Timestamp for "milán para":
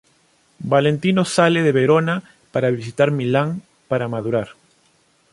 3.11-4.07